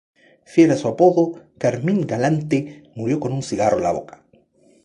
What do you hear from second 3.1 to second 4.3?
con un cigarro en la boca.